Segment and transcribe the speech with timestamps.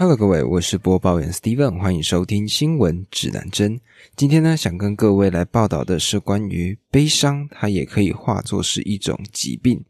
[0.00, 3.80] Hello，各位，我是播报员 Steven，欢迎收听新闻指南针。
[4.14, 9.82] 今天呢，想跟各位来报道的是关于悲伤，它也可以化作是一种疾病。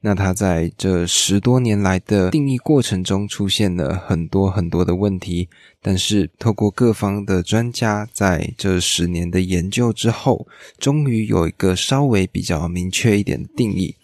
[0.00, 5.48] 那它在这十多年来的定义过程中，出现了很多很多的问题。
[5.80, 13.94] 但是，透过各方的专家在这十年的研究之后，终于有一个稍微比较明确一点的定义。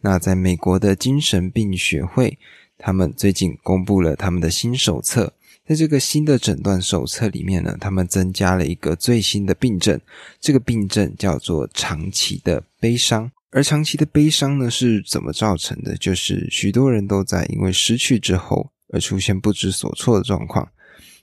[0.00, 2.38] 那在美国的精神病学会。
[2.78, 5.32] 他们最近公布了他们的新手册，
[5.66, 10.00] 在这个新的诊断手册里面呢，他们增加了一个最新的病症，
[10.40, 13.30] 这个病症叫做长期的悲伤。
[13.50, 15.96] 而长期的悲伤呢，是怎么造成的？
[15.96, 20.68] 就是许多人都在因为失去之后而出现不知所措的状况。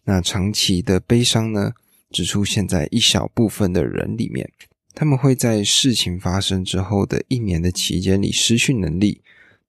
[0.03, 1.71] 那长期的悲伤呢，
[2.11, 4.51] 只出现在一小部分的人里面，
[4.93, 9.21] 他们会在事情发生之后的一年的期间里失去能力。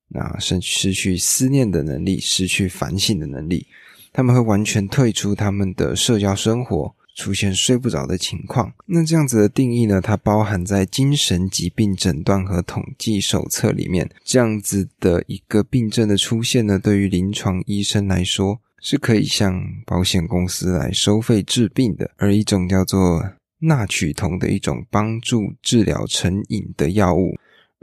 [0.09, 3.67] 那失失去思念的能力，失去反省的能力，
[4.13, 8.73] 他们会完全退出他们的社交生活，出现睡不着的情况。
[8.87, 10.01] 那这样子的定义呢？
[10.01, 14.09] 它包含在精神疾病诊断和统计手册里面。
[14.25, 22.11] 这样子的一个病症的出现呢，对于临床医生来说，是可以向保险公司来收费治病的。
[22.17, 27.35] 而一种叫做纳曲酮的一种帮助治疗成瘾的药物。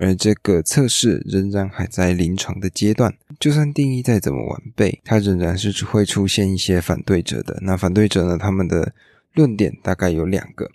[0.03, 7.57] 而这个测试仍然还在临床的阶段，就算定义再怎么完备，它仍然是会出现一些反对者的。
[7.61, 8.37] 那反对者呢？
[8.37, 8.93] 他们的
[9.33, 10.69] 论点大概有两个。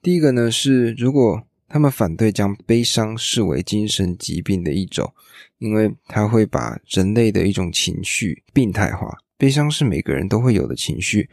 [0.00, 5.12] 第一个呢是，如果他们反对将悲伤视为精神疾病的一种，
[5.58, 9.18] 因为它会把人类的一种情绪病态化。
[9.36, 11.28] 悲伤是每个人都会有的情绪，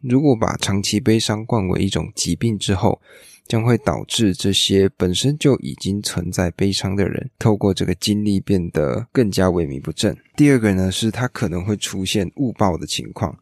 [0.00, 3.00] 如果把长期悲伤冠为一种疾病之后。
[3.48, 10.16] 将会导致这些本身就已经存在悲伤的人，透过这个经历变得更加萎靡不振。
[10.36, 13.36] 第二个呢，是他可能会出现误报的情况。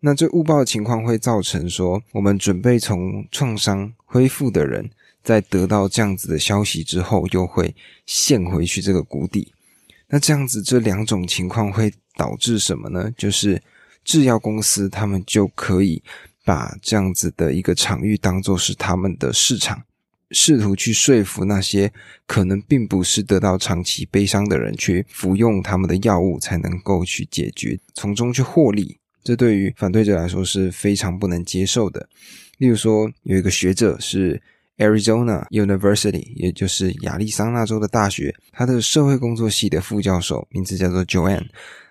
[0.00, 4.90] 那这误报的情况会造成说，我们准备从创伤恢复的人，
[5.22, 7.74] 在得到这样子的消息之后，又会
[8.04, 9.52] 陷回去这个谷底。
[10.08, 13.10] 那这样子，这两种情况会导致什么呢？
[13.16, 13.60] 就是
[14.04, 16.02] 制药公司他们就可以。
[16.46, 19.82] 把这样子的一个场域当做是他们的市场，
[20.30, 21.92] 试图去说服那些
[22.24, 28.96] 可能并不是得到长期悲伤的人去服用他们的药物，才能够去解决，从中去获利。
[29.24, 32.08] 这对于反对者来说是非常不能接受的。
[32.58, 34.40] 例如说，有一个学者是
[34.78, 41.48] Arizona University，也就是亚利桑那州的大学，他的社会工作系的副教授，名字叫做 Joanne，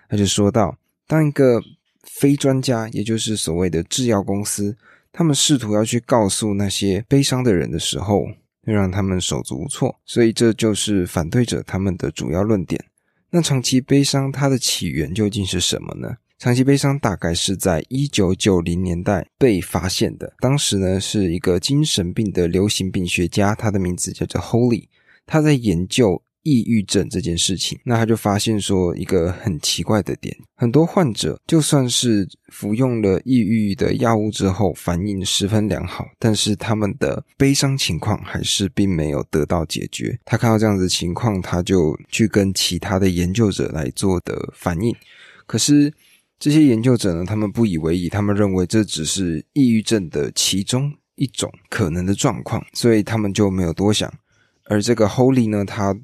[0.08, 1.60] 他就说到，当一个
[2.06, 4.76] 非专家，也就是所谓的制药公司，
[5.12, 8.24] 他们试图要去告诉那些悲伤的人的时候，
[8.64, 9.94] 会让他们手足无措。
[10.04, 12.82] 所以这就是反对者他们的主要论点。
[13.30, 16.16] 那长期悲伤它的起源究竟是什么呢？
[16.38, 20.32] 长期悲伤大概是在一九九零年代被发现的。
[20.38, 24.86] 当时呢，是一个精神病的流行病学家，他的名字叫做 Holy，
[25.26, 26.22] 他在研究。
[26.46, 40.16] 抑郁症这件事情，那他就发现说一个很奇怪的点，很多患者就算是服用了抑郁的药物之后，反应十分良好，但是他们的悲伤情况还是并没有得到解决。
[40.24, 44.94] 他看到这样子情况，他就去跟其他的研究者来做的反应。
[45.46, 45.92] 可是
[46.38, 54.08] 这些研究者呢，他们不以为意，他们认为这只是抑郁症的其中一种可能的状况，所以他们就没有多想。
[54.68, 55.96] 而这个 Holy 呢，他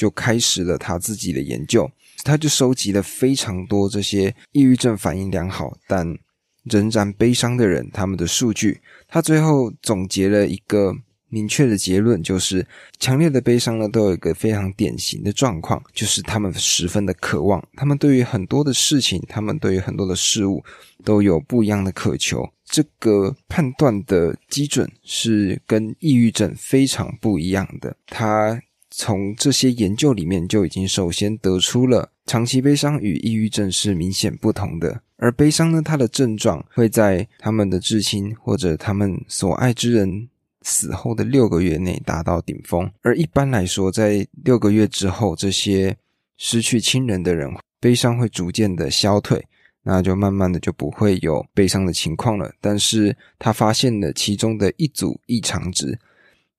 [0.00, 1.86] 就开始了他自己的研究，
[2.24, 6.16] 他就收集了非常多这些抑郁症反应良好但
[6.64, 8.80] 仍然悲伤的人他们的数据。
[9.06, 10.96] 他最后总结了一个
[11.28, 12.66] 明确的结论，就是
[12.98, 20.64] 强烈的悲伤呢都有一个非常典型的状况，就是他们十分的渴望，他们对于很多的事情，他们对于很多的事物
[21.04, 22.48] 都有不一样的渴求。
[22.64, 28.62] 这个判断的基准是跟抑郁症非常不一样的，他。
[28.90, 35.00] 从这些研究里面就已经首先得出了长期悲伤与抑郁症是明显不同的。
[35.16, 40.28] 而悲伤呢，它的症状会在他们的至亲或者他们所爱之人
[40.62, 42.90] 死后的六个月内达到顶峰。
[43.02, 45.96] 而一般来说，在六个月之后，这些
[46.36, 49.46] 失去亲人的人悲伤会逐渐的消退，
[49.82, 52.52] 那就慢慢的就不会有悲伤的情况了。
[52.60, 55.98] 但是他发现了其中的一组异常值，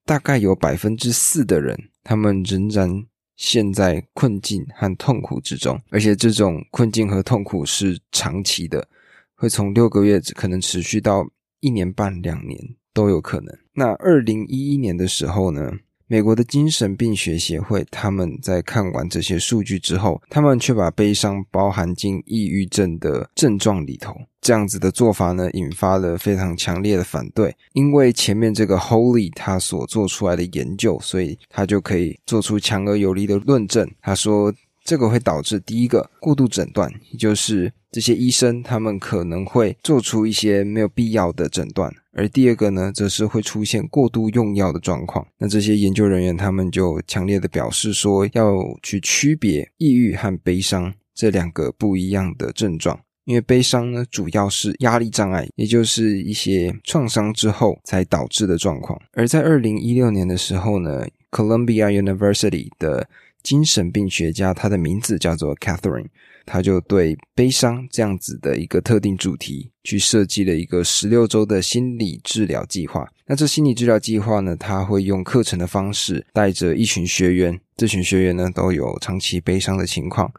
[0.05, 1.75] 大概有百分之四的人。
[2.03, 3.05] 他们仍然
[3.35, 8.87] 陷在困境和痛苦之中，而且这种困境和痛苦是长期的，
[9.35, 11.27] 会从六个月可能持续到
[11.59, 12.59] 一年半、两年
[12.93, 13.57] 都有可能。
[13.73, 15.71] 那二零一一年的时候呢，
[16.11, 24.13] 美国的精神病学协会他们在看完这些数据之后，他们却把悲伤包含进抑郁症的症状里头。
[24.41, 27.55] 这样子的做法呢，引发了非常强烈的反对。
[27.71, 33.89] 因为前面这个 Holy 他所做出来的研究，所以他就可以做出强而有力的论证。
[34.01, 34.53] 他说。
[34.83, 45.25] 这个会导致第一个过度诊断，也就是这些医生他们可能会做出一些没有必要的诊断；而第二个呢，则是会出现过度用药的状况。
[45.37, 58.99] 那这些研究人员他们就强烈的表示说，要去区别抑郁和悲伤这两个不一样的症状，因为悲伤呢主要是压力障碍，也就是一些创伤之后才导致的状况。
[59.13, 63.07] 而在二零一六年的时候呢，Columbia University 的
[63.43, 66.07] 精神病学家，他的名字叫做 Catherine，
[66.45, 73.07] 他就对悲伤这样子的一个特定主题，去设计了一个十六周的心理治疗计划。
[73.25, 80.31] 那这心理治疗计划呢，他会用课程的方式，带着一群学员，这群学员呢都有长期悲伤的情况，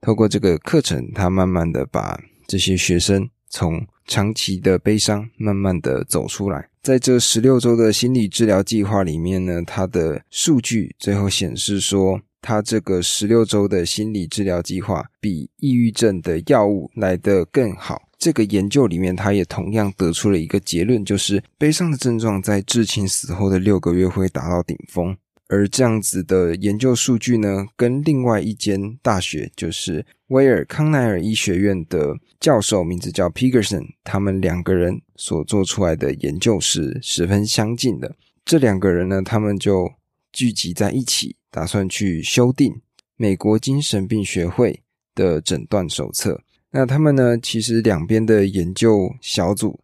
[0.00, 6.68] 透过这个课程，他慢慢的把这些学生从长期的悲伤慢慢的走出来。
[6.82, 12.20] 在这十六周的心理治疗计划里面呢，他的数据最后显示说。
[12.44, 18.02] 他这个十六周的心理治疗计划比抑郁症的药物来得更好。
[18.18, 25.16] 这个研究里面，他也同样得出了一个结论，就是悲伤的症状在至亲死后的六个月会达到顶峰。
[25.48, 38.16] 而这样子的研究数据呢，跟另外一间大学，就是威尔康奈尔医学院的教授，名字叫 Peterson，他们两个人所做出来的研究是十分相近的。
[38.44, 39.90] 这两个人呢，他们就
[40.32, 41.36] 聚集在一起。
[41.54, 42.74] 打算去修订
[43.16, 44.82] 美国精神病学会
[45.14, 46.40] 的诊断手册。
[46.72, 47.38] 那他们呢？
[47.38, 49.78] 其实两边的研究小组，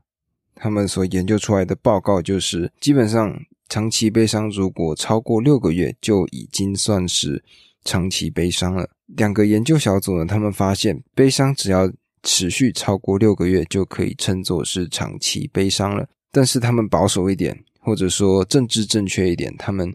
[0.56, 3.32] 他们所研究出来的报告就是，基本上
[3.68, 7.40] 长期悲伤如果超过六个月，就已经算是
[7.84, 8.90] 长期悲伤了。
[9.06, 11.88] 两个研究小组呢，他们发现悲伤只要
[12.24, 16.08] 持续超过六个月，就可以称作是长期悲伤了。
[16.32, 19.94] 但是他们保守一点，或者说政治正确一点，他们。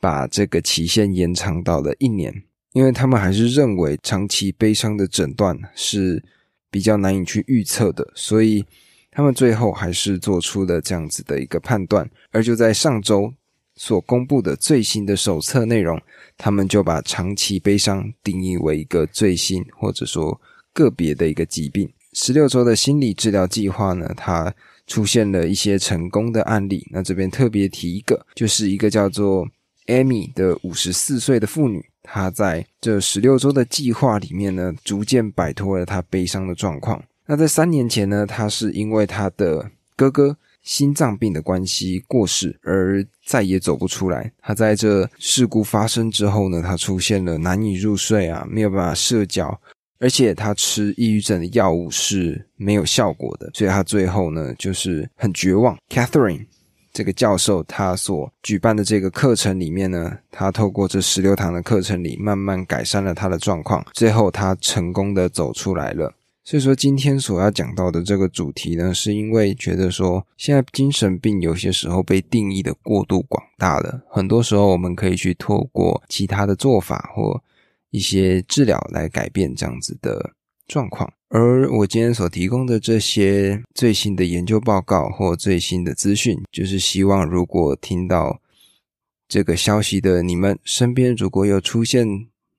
[0.00, 2.42] 把这个期限延长到了一年，
[2.72, 6.22] 因为他们还是认为长期悲伤的诊断是
[6.70, 8.64] 比较难以去预测的，所以
[9.10, 12.08] 他们最后还是做出了这样子的一个判断。
[12.30, 13.34] 而就在上周
[13.74, 16.00] 所公布的最新的手册内容，
[16.36, 20.40] 他们就把长期悲伤定义为一个最新或者说
[20.72, 21.90] 个别的一个疾病。
[22.12, 24.54] 十六周的心理治疗计划呢，它
[24.86, 26.86] 出现了一些成功的案例。
[26.92, 29.48] 那这边特别提一个，就是一个叫做。
[29.88, 37.02] Amy 的五十四岁的妇女，她在这十六周的计划里面呢，逐渐摆脱了她悲伤的状况。
[37.26, 44.30] 那在三年前呢，她是因为她的哥哥心脏病的关系过世，而再也走不出来。
[44.40, 49.58] 她在这事故发生之后呢，她出现了难以入睡啊，没有办法社交，
[49.98, 55.76] 而且她吃抑郁症的药物是没有效果的，所以她最后呢，就是很绝望。
[55.88, 56.44] Catherine。
[56.98, 66.12] 这个教授他所举办的这个课程里面呢，他透过这十六堂的课程里，慢慢改善了他的状况，最后他成功的走出来了。
[66.42, 77.40] 所以说，今天所要讲到的这个主题呢，是因为觉得说，现在精神病有些时候被定义的过度广大了，很多时候我们可以去透过其他的做法或
[77.90, 80.32] 一些治疗来改变这样子的
[80.68, 81.12] 状况。
[81.30, 88.40] 而我今天所提供的这些最新的研究报告或最新的资讯，就是希望如果听到
[89.26, 92.06] 这个消息的你们身边如果有出现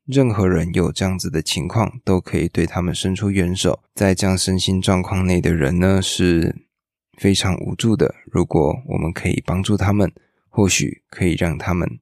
[0.06, 3.80] 任何人有这样子的情况，都可以对他们伸出援手。
[3.96, 6.56] 在这样身心状况内的人呢，是
[7.18, 8.14] 非常无助的。
[8.32, 10.12] 如果我们可以帮助他们，
[10.48, 12.00] 或许可以让他们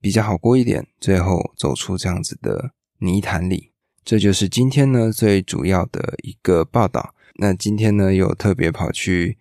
[0.00, 3.72] 比较好过一点，最后走出这样子的泥潭里。
[4.06, 7.12] 这就是今天呢最主要的一个报道。
[7.38, 9.36] 那今天呢又特别跑去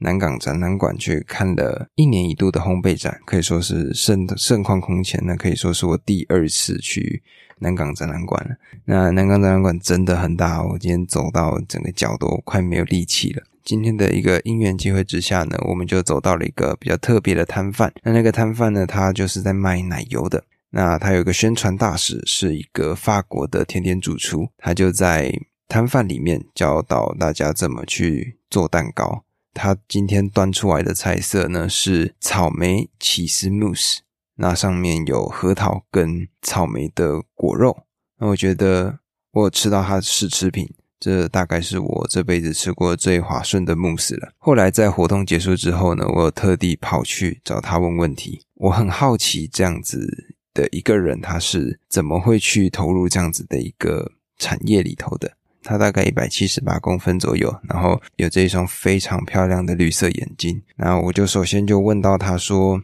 [0.00, 5.18] 南港展览馆去看了一年一度的烘焙展，可以说是盛盛况空前。
[5.24, 7.22] 那可以说是我第二次去
[7.60, 8.54] 南港展览馆了。
[8.84, 13.42] 那南港展览馆真的很大，我今天走到整个脚都快没有力气了。
[13.64, 17.90] 今天的一个因缘机会之下呢，我们就走到了一个比较特别的摊贩。
[18.02, 20.44] 那那个摊贩呢，他就是在卖奶油的。
[20.70, 25.32] 那他有个宣传大使，是一个法国的甜点主厨，他就在
[25.68, 29.24] 摊贩里面教导大家怎么去做蛋糕。
[29.52, 34.02] 他今天端出来的菜色呢是草莓起司慕斯，
[34.36, 37.84] 那上面有核桃跟草莓的果肉。
[38.18, 39.00] 那我觉得
[39.32, 44.32] 我有吃到他的试吃品，这大概是我这辈子吃过最滑顺的慕斯了。
[44.38, 48.46] 后来在活动结束之后呢，我有特地跑去找他问问题。
[48.54, 55.32] 我很好奇这样子的一个人，他是怎么会去投入这样子的一个产业里头的？
[55.62, 60.62] 他大概一百七十八公分左右，然后有这一双非常漂亮的绿色眼睛。
[60.76, 62.82] 然后我就首先就问到他说，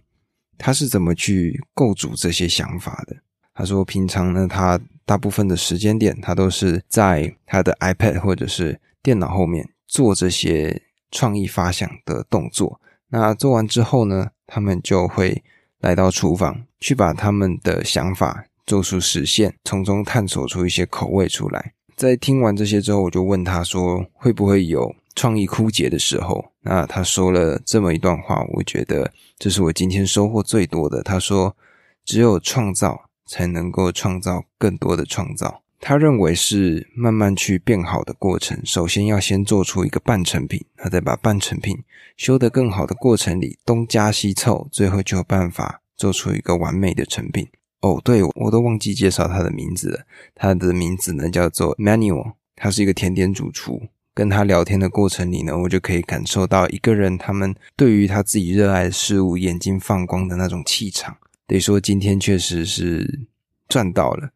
[0.59, 3.17] 他是怎么去构筑这些想法的？
[3.55, 4.81] 他说平常呢，他。
[5.09, 10.83] 大部分的时间点，他都是在他的 iPad 或者是电脑后面做这些
[11.13, 12.81] 创意发想的动作。
[13.11, 15.45] 那做完之后呢，他们就会
[15.79, 21.73] 来到厨房，去把他们的想法做出实现，从中探索出一些口味出来。
[21.97, 31.03] 在听完这些之后，我就问他说：“会不会有创意枯竭的时候？”那他说了这么一段话，我觉得这是我今天收获最多的。
[31.03, 31.57] 他说
[32.05, 35.65] ：“只有创造。”才能够创造更多的创造。
[35.81, 38.57] 他认为是慢慢去变好的过程。
[38.65, 41.77] 首先要先做出一个半成品，那再把半成品
[42.17, 47.49] 修得更好的过程里东加西凑，最后就有办法做出一个完美的成品。
[47.81, 50.01] 哦，对，我都忘记介绍他的名字了。
[50.35, 53.83] 他的名字呢叫做 Manuel，他是一个甜点主厨。
[54.15, 61.15] 跟他聊天的过程里呢，我就可以感受到一个人他们对于他自己热爱的事物眼睛放光的那种气场。
[61.47, 63.29] 得说今天确实是
[63.69, 64.31] 赚到了，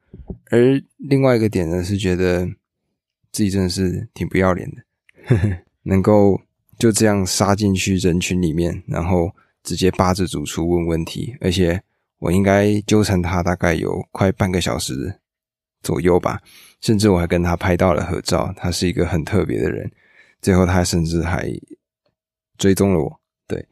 [0.50, 2.46] 而另外一个点呢，是觉得
[3.32, 6.38] 自己真的是挺不要脸的， 能够
[6.78, 11.82] 就这样杀进去人群里面，然后直接扒着主厨问问题，而且
[12.18, 15.20] 我应该纠缠他大概有快半个小时
[15.82, 16.40] 左右吧，
[16.80, 19.90] 甚至我还跟他拍到了合照，他是一个很特别的人，
[20.40, 21.50] 最后他甚至还
[22.58, 23.66] 追踪了我，对，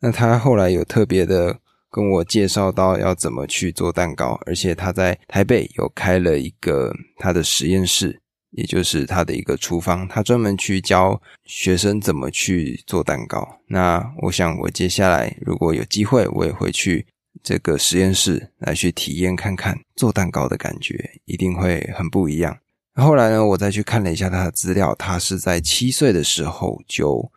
[0.00, 1.60] 那他后来有特别的。
[1.94, 8.20] 跟我介绍到要怎么去做蛋糕，而且他在台北有开了一个他的实验室，
[8.54, 13.46] 也就是他的一个厨房，他专门去教学生怎么去做蛋糕。
[13.66, 17.04] 那我想，我接下来如果有机会，我也会去
[17.42, 22.56] 这个实验室来去体验看看做蛋糕的感觉，一定会很不一样。
[22.94, 27.28] 后来呢，我再去看了一下他的资料，他是在七岁的时候就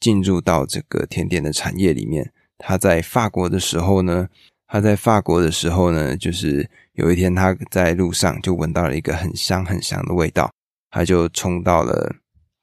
[0.00, 2.32] 进入到这个甜点的产业里面。
[2.58, 4.28] 他在法国的时候呢，
[4.66, 10.52] 他在法国的时候呢，就是有一天他在路上就闻到了一个很香很香的味道，
[10.94, 12.14] 他就冲到了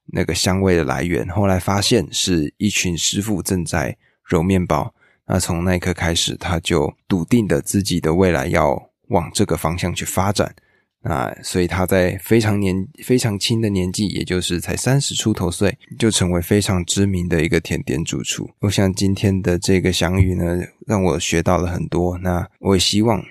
[0.06, 4.96] 那个香味的来源，后来发现是一群师傅正在揉面包。
[5.28, 10.56] 那从那一刻开始，他就笃定的自己的未来要往这个方向去发展。
[11.02, 18.50] 啊，所以他在非常年非常轻的年纪，也就是才三十出头岁，就成为非常知名的一个甜点主厨。
[18.60, 22.18] 我想今天的这个相遇呢，让我学到了很多。
[22.20, 23.22] 那我也希望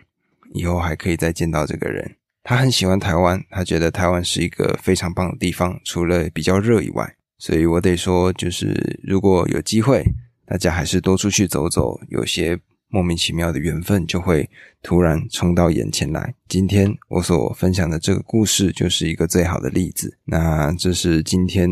[0.53, 2.17] 以后还可以再见到这个人。
[2.51, 7.15] 他很喜欢台湾，他觉得台湾是一个非常棒的地方，除了比较热以外。
[7.39, 10.03] 所以我得说，就是如果有机会，
[10.47, 12.59] 大家还是多出去走走，有些。
[12.89, 14.51] 莫名其妙的缘分就会
[14.83, 16.35] 突然冲到眼前来。
[16.49, 20.19] 今天我所分享的这个故事就是一个最好的例子。
[20.25, 21.71] 那这是今天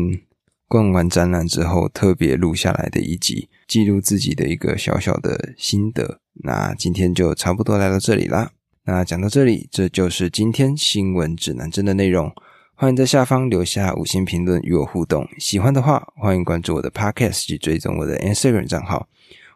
[0.69, 6.21] 逛完展览之后特别录下来的一集，记录自己的一个小小的心得。
[6.35, 8.53] 那今天就差不多来到这里啦。
[8.85, 12.33] 那讲到这里，这就是今天新闻指南针的内容。
[12.73, 15.27] 欢迎在下方留下五星评论与我互动。
[15.37, 19.07] 喜欢的话，欢迎关注我的 Podcast 及追踪我的 Instagram 账号。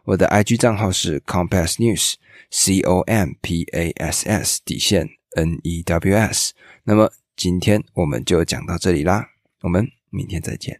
[0.04, 6.14] 我的 IG 账号是 Compass News，C O M P A S S 底线 N E W
[6.14, 6.52] S。
[6.84, 9.30] 那么今天我们就讲到这里啦，
[9.62, 10.72] 我们明天再见。